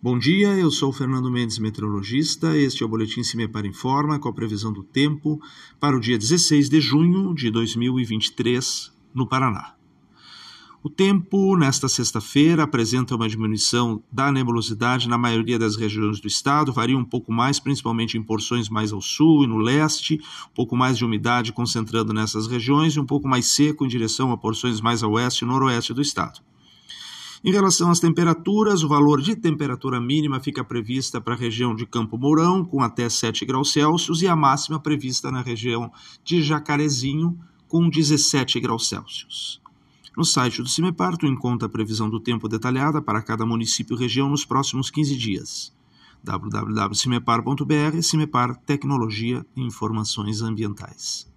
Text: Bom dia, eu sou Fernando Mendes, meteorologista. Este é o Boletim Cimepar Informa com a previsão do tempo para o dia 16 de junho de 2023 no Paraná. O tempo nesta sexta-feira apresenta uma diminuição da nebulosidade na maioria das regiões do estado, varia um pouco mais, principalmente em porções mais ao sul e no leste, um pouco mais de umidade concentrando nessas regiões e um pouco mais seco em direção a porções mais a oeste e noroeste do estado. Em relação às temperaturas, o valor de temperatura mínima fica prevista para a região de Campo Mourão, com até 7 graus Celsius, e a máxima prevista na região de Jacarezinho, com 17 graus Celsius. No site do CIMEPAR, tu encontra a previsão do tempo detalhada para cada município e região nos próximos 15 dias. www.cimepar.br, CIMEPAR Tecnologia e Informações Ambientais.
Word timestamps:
Bom 0.00 0.16
dia, 0.16 0.50
eu 0.50 0.70
sou 0.70 0.92
Fernando 0.92 1.28
Mendes, 1.28 1.58
meteorologista. 1.58 2.56
Este 2.56 2.84
é 2.84 2.86
o 2.86 2.88
Boletim 2.88 3.24
Cimepar 3.24 3.66
Informa 3.66 4.16
com 4.20 4.28
a 4.28 4.32
previsão 4.32 4.72
do 4.72 4.84
tempo 4.84 5.40
para 5.80 5.96
o 5.96 5.98
dia 5.98 6.16
16 6.16 6.68
de 6.68 6.80
junho 6.80 7.34
de 7.34 7.50
2023 7.50 8.92
no 9.12 9.26
Paraná. 9.26 9.74
O 10.84 10.88
tempo 10.88 11.56
nesta 11.56 11.88
sexta-feira 11.88 12.62
apresenta 12.62 13.16
uma 13.16 13.28
diminuição 13.28 14.00
da 14.12 14.30
nebulosidade 14.30 15.08
na 15.08 15.18
maioria 15.18 15.58
das 15.58 15.74
regiões 15.74 16.20
do 16.20 16.28
estado, 16.28 16.72
varia 16.72 16.96
um 16.96 17.04
pouco 17.04 17.32
mais, 17.32 17.58
principalmente 17.58 18.16
em 18.16 18.22
porções 18.22 18.68
mais 18.68 18.92
ao 18.92 19.00
sul 19.00 19.42
e 19.42 19.48
no 19.48 19.58
leste, 19.58 20.20
um 20.48 20.54
pouco 20.54 20.76
mais 20.76 20.96
de 20.96 21.04
umidade 21.04 21.52
concentrando 21.52 22.12
nessas 22.12 22.46
regiões 22.46 22.94
e 22.94 23.00
um 23.00 23.04
pouco 23.04 23.26
mais 23.26 23.46
seco 23.46 23.84
em 23.84 23.88
direção 23.88 24.30
a 24.30 24.38
porções 24.38 24.80
mais 24.80 25.02
a 25.02 25.08
oeste 25.08 25.44
e 25.44 25.48
noroeste 25.48 25.92
do 25.92 26.00
estado. 26.00 26.40
Em 27.44 27.52
relação 27.52 27.90
às 27.90 28.00
temperaturas, 28.00 28.82
o 28.82 28.88
valor 28.88 29.20
de 29.20 29.36
temperatura 29.36 30.00
mínima 30.00 30.40
fica 30.40 30.64
prevista 30.64 31.20
para 31.20 31.34
a 31.34 31.36
região 31.36 31.72
de 31.74 31.86
Campo 31.86 32.18
Mourão, 32.18 32.64
com 32.64 32.82
até 32.82 33.08
7 33.08 33.46
graus 33.46 33.72
Celsius, 33.72 34.22
e 34.22 34.26
a 34.26 34.34
máxima 34.34 34.80
prevista 34.80 35.30
na 35.30 35.40
região 35.40 35.92
de 36.24 36.42
Jacarezinho, 36.42 37.38
com 37.68 37.88
17 37.88 38.58
graus 38.58 38.88
Celsius. 38.88 39.60
No 40.16 40.24
site 40.24 40.60
do 40.62 40.68
CIMEPAR, 40.68 41.16
tu 41.16 41.26
encontra 41.26 41.66
a 41.66 41.70
previsão 41.70 42.10
do 42.10 42.18
tempo 42.18 42.48
detalhada 42.48 43.00
para 43.00 43.22
cada 43.22 43.46
município 43.46 43.96
e 43.96 44.00
região 44.00 44.28
nos 44.28 44.44
próximos 44.44 44.90
15 44.90 45.16
dias. 45.16 45.72
www.cimepar.br, 46.24 48.02
CIMEPAR 48.02 48.56
Tecnologia 48.66 49.46
e 49.54 49.62
Informações 49.62 50.42
Ambientais. 50.42 51.28